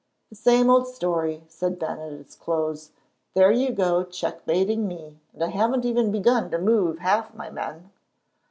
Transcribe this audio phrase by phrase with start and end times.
[0.31, 2.89] "The same old story," said Ben, at its close.
[3.35, 7.91] "There you go checkmating me, and I haven't even begun to move half my men."